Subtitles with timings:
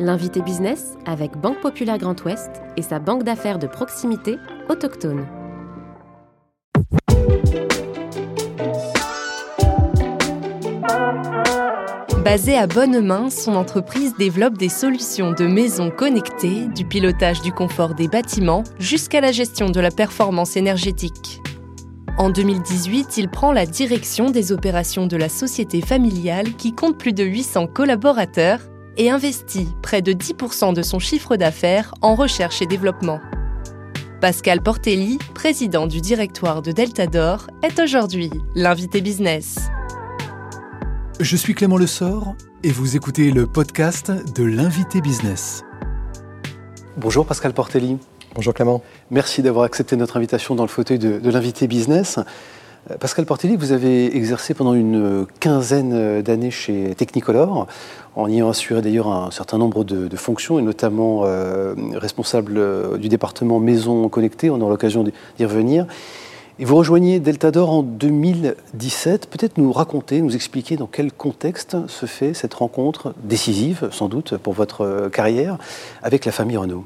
[0.00, 5.24] L'invité business avec Banque Populaire Grand Ouest et sa banque d'affaires de proximité autochtone.
[12.24, 17.94] Basée à Bonnemain, son entreprise développe des solutions de maisons connectées, du pilotage du confort
[17.94, 21.40] des bâtiments jusqu'à la gestion de la performance énergétique.
[22.18, 27.12] En 2018, il prend la direction des opérations de la société familiale qui compte plus
[27.12, 28.58] de 800 collaborateurs
[28.96, 33.20] et investit près de 10% de son chiffre d'affaires en recherche et développement.
[34.20, 39.70] Pascal Portelli, président du directoire de Deltador, est aujourd'hui l'invité business.
[41.20, 45.62] Je suis Clément Lessort et vous écoutez le podcast de l'invité business.
[46.96, 47.98] Bonjour Pascal Portelli.
[48.34, 48.82] Bonjour Clément.
[49.10, 52.18] Merci d'avoir accepté notre invitation dans le fauteuil de, l'invité business.
[52.90, 57.66] Euh, Pascal Portelli, vous avez exercé pendant une quinzaine d'années chez Technicolor,
[58.16, 62.96] en y ayant assuré d'ailleurs un certain nombre de, fonctions, et notamment euh, responsable euh,
[62.96, 65.86] du département Maison Connectée, on aura l'occasion d'y revenir.
[66.60, 69.26] Et vous rejoignez Deltador en 2017.
[69.26, 74.36] Peut-être nous raconter, nous expliquer dans quel contexte se fait cette rencontre décisive, sans doute,
[74.36, 75.58] pour votre carrière,
[76.04, 76.84] avec la famille Renault.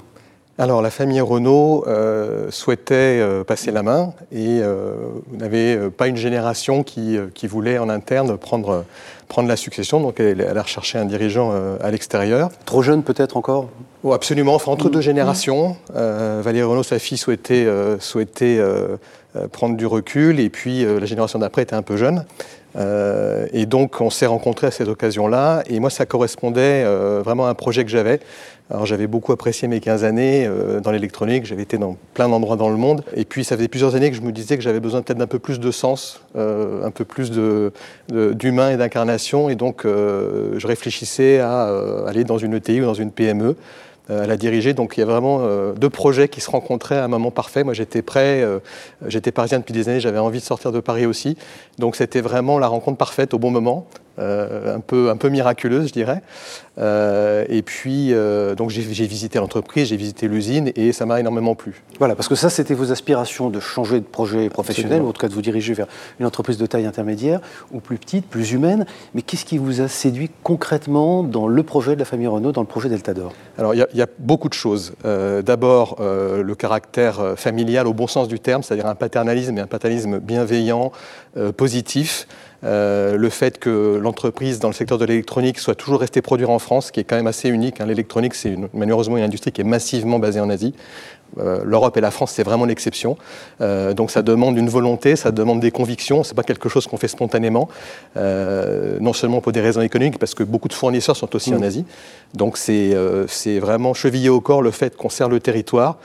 [0.61, 4.93] Alors la famille Renault euh, souhaitait euh, passer la main et euh,
[5.29, 8.85] vous n'avez pas une génération qui, qui, voulait en interne prendre,
[9.29, 12.51] prendre la succession, donc elle, a recherché un dirigeant à l'extérieur.
[12.65, 13.69] Trop jeune peut-être encore?
[14.03, 15.77] Oh, Absolument, enfin, entre deux générations.
[15.95, 17.67] Valérie Renault, sa fille, souhaitait,
[18.01, 18.61] souhaitait
[19.53, 22.25] prendre du recul et puis la génération d'après était un peu jeune.
[22.79, 26.85] Et donc on s'est rencontrés à cette occasion-là et moi ça correspondait
[27.23, 28.21] vraiment à un projet que j'avais
[28.71, 32.57] alors j'avais beaucoup apprécié mes 15 années euh, dans l'électronique, j'avais été dans plein d'endroits
[32.57, 33.03] dans le monde.
[33.17, 35.27] Et puis ça faisait plusieurs années que je me disais que j'avais besoin peut-être d'un
[35.27, 37.31] peu plus de sens, euh, un peu plus
[38.11, 39.49] d'humain et d'incarnation.
[39.49, 41.63] Et donc euh, je réfléchissais à
[42.07, 43.57] aller dans une ETI ou dans une PME
[44.09, 44.75] à la diriger.
[44.75, 47.65] Donc il y a vraiment deux projets qui se rencontraient à un moment parfait.
[47.65, 48.45] Moi j'étais prêt,
[49.07, 51.37] j'étais parisien depuis des années, j'avais envie de sortir de Paris aussi.
[51.79, 53.87] Donc c'était vraiment la rencontre parfaite au bon moment.
[54.19, 56.23] Euh, un, peu, un peu miraculeuse, je dirais.
[56.79, 61.55] Euh, et puis, euh, donc j'ai visité l'entreprise, j'ai visité l'usine et ça m'a énormément
[61.55, 61.83] plu.
[61.99, 65.21] Voilà, parce que ça, c'était vos aspirations de changer de projet professionnel, ou en tout
[65.21, 65.87] cas de vous diriger vers
[66.19, 67.41] une entreprise de taille intermédiaire
[67.73, 68.87] ou plus petite, plus humaine.
[69.15, 72.63] Mais qu'est-ce qui vous a séduit concrètement dans le projet de la famille Renault, dans
[72.63, 74.95] le projet Deltador Alors, il y, a beaucoup de choses.
[75.05, 80.19] D'abord, le caractère familial au bon sens du terme, c'est-à-dire un paternalisme et un paternalisme
[80.19, 80.93] bienveillant,
[81.57, 82.27] positif.
[82.65, 86.59] Euh, le fait que l'entreprise dans le secteur de l'électronique soit toujours restée produire en
[86.59, 87.81] France, qui est quand même assez unique.
[87.81, 87.87] Hein.
[87.87, 90.75] L'électronique, c'est malheureusement une industrie qui est massivement basée en Asie.
[91.39, 93.17] Euh, L'Europe et la France, c'est vraiment l'exception.
[93.61, 96.25] Euh, donc ça demande une volonté, ça demande des convictions.
[96.25, 97.69] C'est pas quelque chose qu'on fait spontanément,
[98.17, 101.65] non seulement pour des raisons économiques, parce que beaucoup de fournisseurs sont aussi en mm.
[101.65, 101.85] Asie.
[102.35, 105.99] Donc c'est vraiment chevillé au corps le fait qu'on sert le territoire,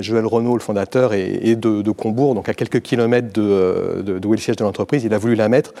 [0.00, 4.34] Joël Renault, le fondateur, est, de, Combourg, donc à quelques kilomètres de, euh, de, où
[4.34, 5.04] est le siège de l'entreprise.
[5.04, 5.72] Il a voulu la mettre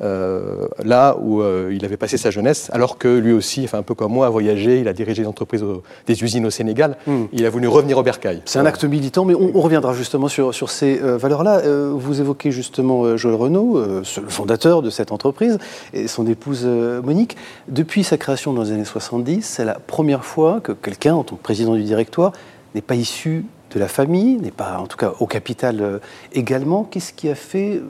[0.00, 3.94] euh, là où il avait passé sa jeunesse, alors que lui aussi, enfin, un peu
[3.94, 5.64] comme moi, a voyagé, il a dirigé des entreprises,
[6.06, 6.96] des usines au Sénégal.
[7.06, 7.24] Hmm.
[7.32, 8.42] Il a voulu revenir au bercail.
[8.44, 11.62] C'est un acte militant, mais on, reviendra justement sur, sur ces valeurs-là.
[11.92, 15.58] vous évoquez justement Joël Renault, le fondateur de cette entreprise,
[15.92, 17.36] et son épouse Monique.
[17.68, 21.36] Depuis sa création dans les années 70, c'est la première fois que quelqu'un, en tant
[21.36, 22.32] que président du directoire,
[22.74, 25.98] n'est pas issu de la famille, n'est pas en tout cas au capital euh,
[26.32, 26.84] également.
[26.84, 27.82] Qu'est-ce qui a fait euh,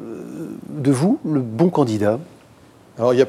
[0.69, 2.19] de vous le bon candidat?
[2.99, 3.27] Alors il y a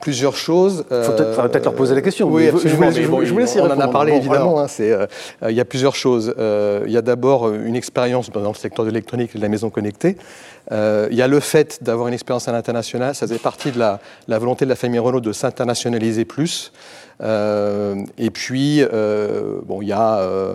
[0.00, 0.84] plusieurs choses.
[0.90, 2.28] Il faut peut-être leur poser la question.
[2.28, 4.60] Oui, Je vous, laisse, On en a parlé évidemment.
[4.60, 5.06] Hein, euh,
[5.48, 6.34] il y a plusieurs choses.
[6.38, 9.70] il y a d'abord une expérience dans le secteur de l'électronique et de la maison
[9.70, 10.16] connectée.
[10.70, 13.14] il y a le fait d'avoir une expérience à l'international.
[13.14, 16.72] Ça faisait partie de la, la, volonté de la famille Renault de s'internationaliser plus.
[17.20, 18.84] et puis,
[19.66, 20.54] bon, il y a euh,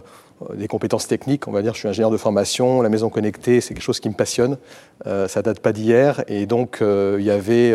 [0.56, 3.74] des compétences techniques, on va dire, je suis ingénieur de formation, la maison connectée, c'est
[3.74, 4.58] quelque chose qui me passionne,
[5.08, 7.74] euh, ça date pas d'hier, et donc euh, il y avait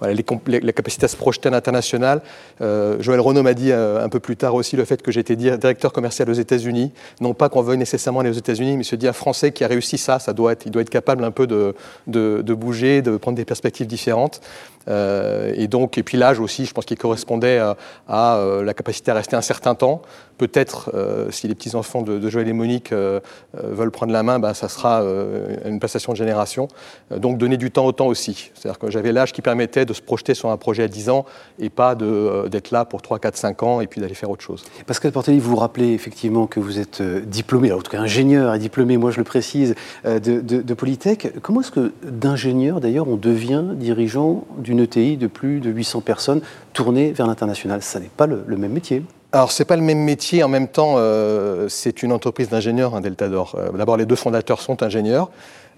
[0.00, 2.22] la capacité à se projeter à l'international.
[2.60, 6.28] Joël Renaud m'a dit un peu plus tard aussi le fait que j'étais directeur commercial
[6.30, 9.52] aux États-Unis, non pas qu'on veuille nécessairement aller aux États-Unis, mais se dit un Français
[9.52, 11.74] qui a réussi ça, ça doit être, il doit être capable un peu de,
[12.54, 14.40] bouger, de prendre des perspectives différentes.
[14.88, 17.58] Euh, et donc, et puis l'âge aussi, je pense qu'il correspondait
[18.08, 20.02] à, euh, la capacité à rester un certain temps.
[20.38, 22.92] Peut-être, euh, si les petits-enfants de, Joël et Monique
[23.54, 25.02] veulent prendre la main, ben, ça sera
[25.64, 26.68] une passation de génération.
[27.10, 28.50] donc, donner du temps au temps aussi.
[28.54, 31.24] C'est-à-dire que j'avais l'âge qui permettait de se projeter sur un projet à 10 ans
[31.58, 34.64] et pas d'être là pour 3, 4, 5 ans et puis d'aller faire autre chose.
[34.86, 38.58] Pascal Portelli, vous vous rappelez effectivement que vous êtes diplômé, en tout cas ingénieur et
[38.58, 39.74] diplômé, moi je le précise,
[40.04, 41.32] de, de Polytech.
[41.42, 46.40] Comment est-ce que d'ingénieur, d'ailleurs, on devient dirigeant d'une ETI de plus de 800 personnes
[46.72, 47.82] tournées vers l'international?
[47.82, 49.02] Ça n'est pas le, même métier.
[49.36, 50.42] Alors, ce n'est pas le même métier.
[50.42, 53.54] En même temps, euh, c'est une entreprise d'ingénieurs, un Deltador.
[53.58, 55.28] Euh, d'abord, les deux fondateurs sont ingénieurs.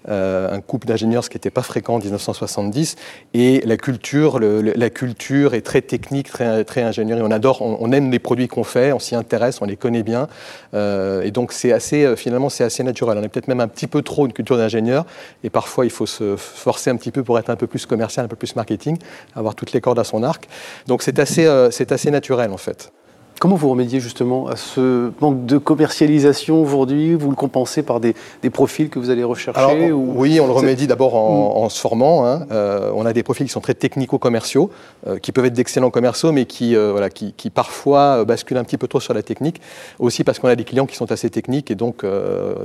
[0.07, 2.95] Euh, un couple d'ingénieurs, ce qui n'était pas fréquent en 1970.
[3.33, 7.19] Et la culture, la culture est très technique, très, très ingénierie.
[7.21, 10.29] On adore, on, aime les produits qu'on fait, on s'y intéresse, on les connaît bien.
[10.73, 13.17] et donc, c'est assez, finalement, c'est assez naturel.
[13.17, 15.05] On est peut-être même un petit peu trop une culture d'ingénieur.
[15.43, 18.23] Et parfois, il faut se forcer un petit peu pour être un peu plus commercial,
[18.25, 18.97] un peu plus marketing,
[19.35, 20.47] avoir toutes les cordes à son arc.
[20.87, 22.93] Donc, c'est assez, c'est assez naturel, en fait.
[23.39, 27.13] Comment vous remédiez justement à ce manque de commercialisation aujourd'hui?
[27.15, 28.13] Vous le compensez par des,
[28.51, 31.69] profils que vous allez rechercher Oui, on le remédie d'abord en, mm.
[31.69, 32.25] se formant.
[32.25, 32.47] Hein.
[32.51, 34.71] Euh, on a des profils qui sont très technico-commerciaux,
[35.07, 38.77] euh, qui peuvent être d'excellents commerciaux, mais qui, euh, voilà, qui, parfois basculent un petit
[38.77, 39.61] peu trop sur la technique.
[39.99, 42.03] Aussi parce qu'on a des clients qui sont assez techniques et donc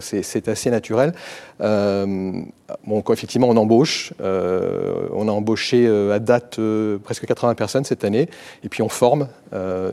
[0.00, 1.12] c'est assez naturel.
[1.60, 4.12] bon, effectivement, on embauche.
[4.20, 6.58] on a embauché à date
[7.04, 8.28] presque 80 personnes cette année.
[8.64, 9.28] Et puis on forme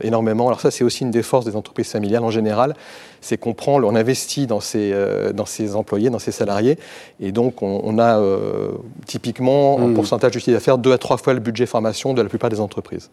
[0.02, 0.48] énormément.
[0.48, 2.74] Alors ça, c'est aussi une des forces des entreprises familiales en général,
[3.20, 6.78] c'est qu'on prend, on investit dans ses, euh, dans ses employés, dans ses salariés,
[7.20, 8.72] et donc on, a euh,
[9.06, 9.94] typiquement un hmm.
[9.94, 12.60] pourcentage du chiffre d'affaires deux à trois fois le budget formation de la plupart des
[12.60, 13.10] entreprises.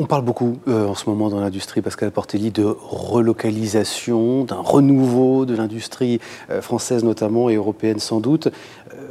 [0.00, 5.44] On parle beaucoup euh, en ce moment dans l'industrie, Pascal Portelli, de relocalisation, d'un renouveau
[5.44, 6.20] de l'industrie
[6.60, 8.48] française notamment et européenne sans doute.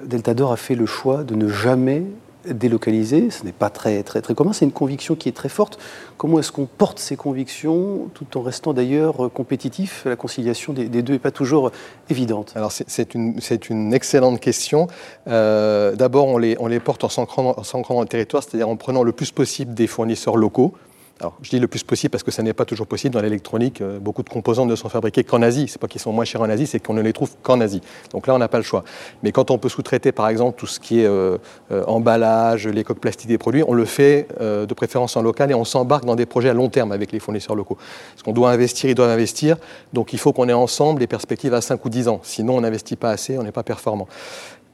[0.06, 2.04] Deltador a fait le choix de ne jamais
[2.53, 5.77] délocaliser, ce n'est pas très, très, très commun, c'est une conviction qui est très forte.
[6.17, 10.03] Comment est-ce qu'on porte ces convictions tout en restant d'ailleurs compétitif?
[10.05, 11.71] La conciliation des, deux n'est pas toujours
[12.09, 12.53] évidente.
[12.55, 13.39] Alors c'est une,
[13.69, 14.88] une, excellente question.
[15.27, 17.55] Euh, d'abord, on les, on les porte en s'ancrant
[17.89, 20.73] dans le territoire, c'est-à-dire en prenant le plus possible des fournisseurs locaux.
[21.19, 23.81] Alors, je dis le plus possible parce que ça n'est pas toujours possible dans l'électronique.
[23.81, 25.68] Euh, beaucoup de composants ne sont fabriqués qu'en Asie.
[25.68, 27.81] C'est pas qu'ils sont moins chers en Asie, c'est qu'on ne les trouve qu'en Asie.
[28.12, 28.84] Donc là, on n'a pas le choix.
[29.24, 31.38] Mais quand on peut sous-traiter, par exemple, tout ce qui est euh,
[31.72, 35.54] euh, emballage, les coques plastiques des produits, on le fait de préférence en local et
[35.54, 37.78] on s'embarque dans des projets à long terme avec les fournisseurs locaux.
[38.14, 39.58] Parce qu'on doit investir, ils doivent investir.
[39.94, 42.19] Donc il faut qu'on ait ensemble les perspectives à 5 ou 10 ans.
[42.24, 44.08] Sinon, on n'investit pas assez, on n'est pas performant.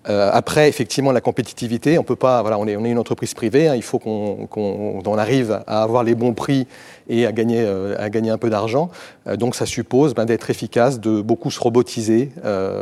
[0.10, 2.42] Euh, après, effectivement, la compétitivité, on peut pas.
[2.42, 3.68] Voilà, on est, une entreprise privée.
[3.68, 6.68] Hein, il faut qu'on arrive à avoir les bons prix
[7.10, 8.90] et à gagner, euh, à gagner un peu d'argent.
[9.28, 12.32] Euh, donc, ça suppose ben, d'être efficace, de beaucoup se robotiser,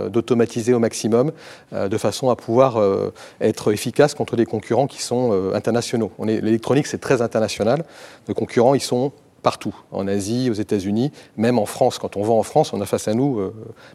[0.10, 1.32] d'automatiser au maximum,
[1.72, 2.80] de façon à pouvoir
[3.40, 6.12] être efficace contre des concurrents qui sont internationaux.
[6.24, 7.84] L'électronique, c'est très international.
[8.28, 11.98] Les concurrents, ils sont partout, en Asie, aux États-Unis, même en France.
[11.98, 13.54] Quand on vend en France, on a face à nous euh,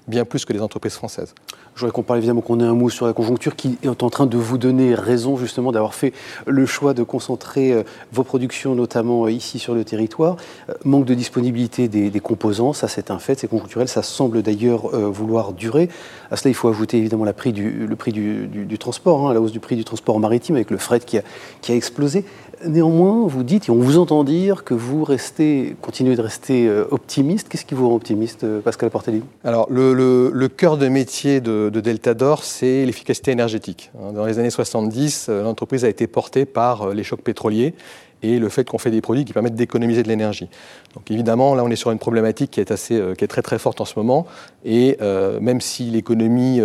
[0.08, 1.34] bien plus que les entreprises françaises.
[1.75, 4.10] Je voudrais qu'on parle évidemment qu'on ait un mot sur la conjoncture qui est en
[4.10, 6.14] train de vous donner raison justement d'avoir fait
[6.46, 7.82] le choix de concentrer euh,
[8.12, 10.37] vos productions notamment euh, ici sur le territoire.
[10.84, 15.52] manque de disponibilité des, composants, ça c'est un fait, c'est conjoncturel, ça semble d'ailleurs vouloir
[15.52, 15.88] durer.
[16.31, 19.76] À cela, il faut ajouter évidemment le prix du, transport, hein, la hausse du prix
[19.76, 22.25] du transport maritime avec le fret qui a explosé.
[22.64, 26.87] Néanmoins, vous dites, et on vous entend dire, que vous restez, continuez de rester euh,
[26.91, 27.49] optimiste.
[27.49, 29.23] Qu'est-ce qui vous rend optimiste, euh, Pascal Portelli?
[29.44, 33.91] Alors, le, cœur de métier de, de Deltador, c'est l'efficacité énergétique.
[34.14, 37.75] Dans les années 70, euh, l'entreprise a été portée par les chocs pétroliers
[38.23, 40.49] et le fait qu'on fait des produits qui permettent d'économiser de l'énergie.
[40.94, 43.58] Donc évidemment, là, on est sur une problématique qui est, assez, qui est très très
[43.58, 44.26] forte en ce moment,
[44.64, 44.97] et
[45.41, 46.61] même si l'économie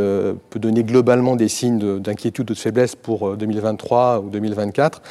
[0.49, 5.01] peut donner globalement des signes d'inquiétude ou de faiblesse pour 2023 ou 2024,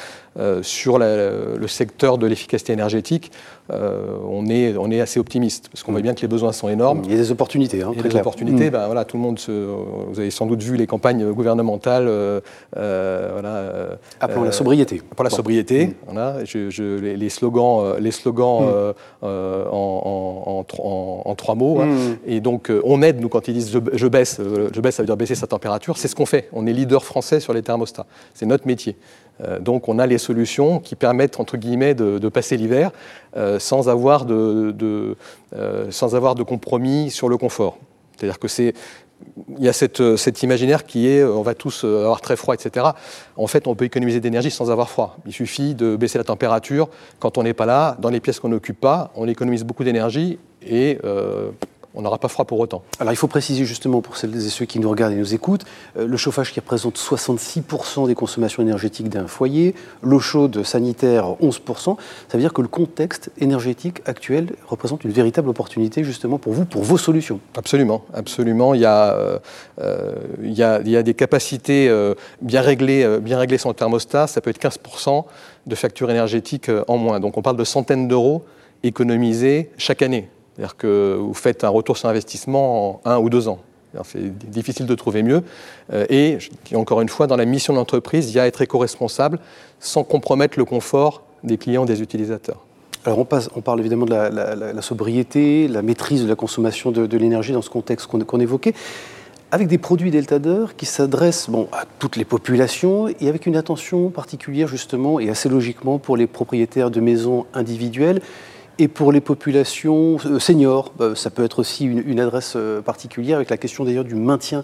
[0.63, 3.31] sur le secteur de l'efficacité énergétique,
[3.71, 7.03] on, est, on est assez optimiste, parce qu'on voit bien que les besoins sont énormes.
[7.05, 7.83] Il y a des opportunités.
[7.83, 8.73] Hein, Il y a des opportunités, mm.
[8.73, 12.07] ben, voilà, tout le monde, se, vous avez sans doute vu les campagnes gouvernementales.
[12.75, 15.03] voilà, Appelons la sobriété.
[15.15, 15.95] Pour la sobriété, mm.
[16.07, 18.95] voilà, je, les, slogans, les slogans mm.
[19.25, 20.65] euh, en,
[21.25, 21.81] en, trois mots.
[21.81, 21.87] Hein.
[21.87, 22.17] Mm.
[22.27, 25.03] Et donc, euh, on aide, nous, quand ils disent je, baisse, euh, je baisse, ça
[25.03, 25.97] veut dire baisser sa température.
[25.97, 26.49] C'est ce qu'on fait.
[26.53, 28.07] On est leader français sur les thermostats.
[28.35, 28.97] C'est notre métier.
[29.61, 32.91] Donc, on a les solutions qui permettent, entre guillemets, de, passer l'hiver
[33.59, 35.17] sans, avoir de, de
[35.91, 37.79] sans avoir de compromis sur le confort.
[38.17, 38.75] C'est-à-dire que c'est
[39.59, 42.87] il y a cette, cet, imaginaire qui est on va tous avoir très froid, etc.
[43.37, 45.17] En fait, on peut économiser d'énergie sans avoir froid.
[45.27, 48.49] Il suffit de baisser la température quand on n'est pas là, dans les pièces qu'on
[48.49, 51.51] n'occupe pas, on économise beaucoup d'énergie et euh,
[51.95, 52.83] on n'aura pas froid pour autant.
[52.99, 55.65] Alors il faut préciser justement pour celles et ceux qui nous regardent et nous écoutent,
[55.97, 61.97] euh, le chauffage qui représente 66% des consommations énergétiques d'un foyer, l'eau chaude sanitaire 11%,
[62.29, 66.65] ça veut dire que le contexte énergétique actuel représente une véritable opportunité justement pour vous,
[66.65, 67.41] pour vos solutions.
[67.57, 68.75] Absolument, absolument.
[68.75, 69.39] Il y a, euh,
[69.81, 71.91] euh, il y a, il y a des capacités
[72.41, 75.25] bien réglées, bien réglées sur le thermostat, ça peut être 15%
[75.67, 77.21] de facture énergétique en moins.
[77.21, 78.45] Donc on parle de centaines d'euros
[78.83, 80.29] économisés chaque année.
[80.55, 83.61] C'est-à-dire que vous faites un retour sur investissement en un ou deux ans.
[84.05, 85.43] C'est difficile de trouver mieux.
[85.93, 86.39] Euh, et,
[86.75, 89.41] encore une fois, dans la mission de l'entreprise, il y a être éco-responsable
[89.81, 92.65] sans compromettre le confort des clients, des utilisateurs.
[93.07, 97.63] Alors on, parle évidemment de la, sobriété, la maîtrise de la consommation de, l'énergie dans
[97.63, 98.75] ce contexte qu'on évoquait,
[99.51, 104.11] avec des produits Deltador qui s'adressent bon, à toutes les populations et avec une attention
[104.11, 108.21] particulière justement et assez logiquement pour les propriétaires de maisons individuelles
[108.81, 110.93] et pour les populations euh, seniors.
[111.01, 114.15] Euh, ça peut être aussi une, une adresse euh, particulière avec la question d'ailleurs du
[114.15, 114.63] maintien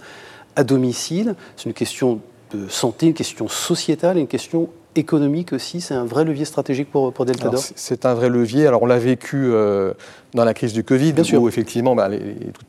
[0.56, 1.36] à domicile.
[1.56, 2.20] C'est une question
[2.52, 5.80] de santé, une question sociétale, une question économique aussi.
[5.80, 8.66] C'est un vrai levier stratégique pour, pour Deltador C'est un vrai levier.
[8.66, 9.92] Alors on l'a vécu euh,
[10.34, 11.42] dans la crise du Covid, Bien sûr.
[11.42, 12.08] où effectivement, bah,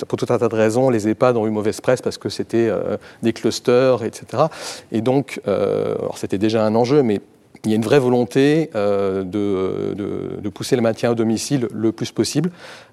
[0.07, 2.67] pour tout un tas de raisons, les EHPAD ont eu mauvaise presse parce que c'était
[2.69, 4.43] euh, des clusters, etc.
[4.91, 7.21] Et donc, euh, c'était déjà un enjeu, mais
[7.65, 12.11] il y a une vraie volonté euh, de, pousser le maintien au domicile le plus
[12.11, 12.49] possible.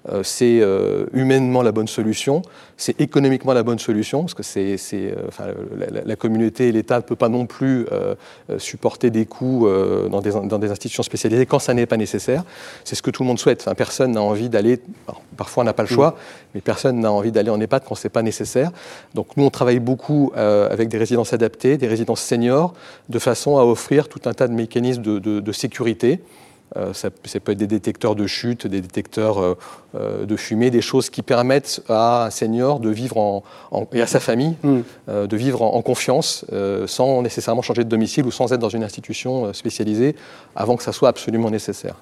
[0.09, 2.43] Euh, c'est euh, humainement la bonne solution,
[2.77, 4.77] c'est économiquement la bonne solution, parce que c'est,
[6.05, 7.87] la, communauté et l'État ne peuvent pas non plus
[8.57, 9.67] supporter des coûts
[10.11, 12.43] dans des, institutions spécialisées quand ça n'est pas nécessaire.
[12.83, 13.67] C'est ce que tout le monde souhaite.
[13.77, 14.79] personne n'a envie d'aller,
[15.37, 16.17] parfois on n'a pas le choix,
[16.53, 18.71] mais personne n'a envie d'aller en EHPAD quand ce n'est pas nécessaire.
[19.13, 22.73] Donc nous, on travaille beaucoup avec des résidences adaptées, des résidences seniors,
[23.09, 26.21] de façon à offrir tout un tas de mécanismes de, sécurité.
[26.77, 29.55] Euh, ça, peut être des détecteurs de chute, des détecteurs euh,
[29.93, 33.43] euh, de fumée, des choses qui permettent à un senior de vivre en,
[33.93, 34.81] et à sa famille mm.
[35.07, 36.45] de vivre en, confiance
[36.87, 40.15] sans nécessairement changer de domicile ou sans être dans une institution spécialisée
[40.55, 41.95] avant que ça soit absolument nécessaire.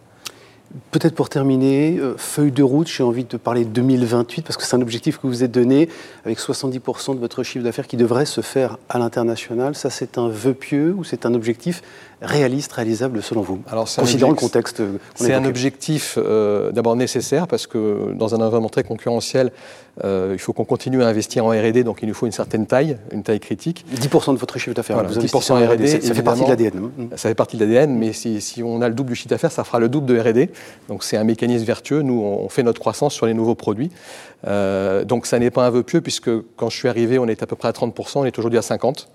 [0.92, 4.76] Peut-être pour terminer, feuille de route, j'ai envie de parler de 2028 parce que c'est
[4.76, 5.88] un objectif que vous êtes donné
[6.26, 9.76] avec 70% de votre chiffre d'affaires qui devrait se faire à l'international.
[9.76, 11.84] Ça, c'est un vœu pieux ou c'est un objectif
[12.24, 13.62] réaliste, réalisable selon vous?
[13.70, 14.82] Alors, Considérant le contexte.
[15.16, 19.52] C'est un objectif euh, d'abord nécessaire parce que dans un environnement très concurrentiel,
[20.04, 22.66] euh, il faut qu'on continue à investir en R&D, donc il nous faut une certaine
[22.66, 23.86] taille, une taille critique.
[23.94, 26.72] 10% de votre chiffre d'affaires, voilà, 10% en R&D, ça, fait partie de l'ADN.
[26.78, 27.06] Hein.
[27.12, 29.52] Ça fait partie de l'ADN, mais si, si, on a le double du chiffre d'affaires,
[29.52, 30.50] ça fera le double de R&D.
[30.88, 32.02] Donc c'est un mécanisme vertueux.
[32.02, 33.92] Nous, on fait notre croissance sur les nouveaux produits.
[34.48, 37.44] Euh, donc ça n'est pas un vœu pieux puisque quand je suis arrivé, on était
[37.44, 39.06] à peu près à 30%, on est aujourd'hui à 50%.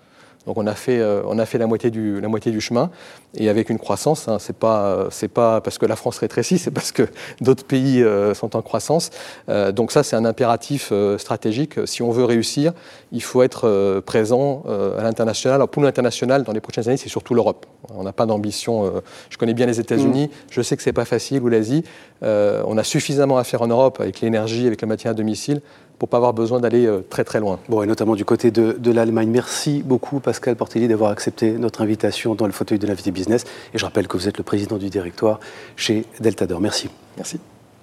[0.49, 2.91] Donc on a fait, euh, on a fait la, moitié du, la moitié du chemin
[3.35, 4.29] et avec une croissance.
[4.29, 7.07] Hein, c'est pas, c'est pas parce que la France rétrécit, c'est parce que
[7.43, 9.11] d'autres pays euh, sont en croissance.
[9.51, 11.75] Euh, donc ça, c'est un impératif stratégique.
[11.85, 12.73] Si on veut réussir,
[13.13, 15.57] il faut être présent à l'international.
[15.57, 17.67] Alors pour l'international, dans les prochaines années, c'est surtout l'Europe.
[17.95, 18.91] On n'a pas d'ambition.
[19.29, 20.29] je connais bien les États-Unis.
[20.29, 20.51] Mm.
[20.51, 21.85] Je sais que c'est pas facile ou l'Asie.
[22.23, 25.61] on a suffisamment à faire en Europe avec l'énergie, avec le maintien à domicile
[25.99, 27.59] pour pas avoir besoin d'aller euh, très très loin.
[27.69, 29.29] Bon, et notamment du côté de, de l'Allemagne.
[29.31, 33.45] Merci beaucoup Pascal Portelli d'avoir accepté notre invitation dans le fauteuil de l'invité business.
[33.75, 35.41] Et je rappelle que vous êtes le président du directoire
[35.77, 36.61] chez Deltador.
[36.61, 36.89] Merci.
[37.17, 37.41] Merci.